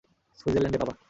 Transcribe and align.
সুইজারল্যান্ডে, 0.39 0.79
বাবা। 0.81 0.93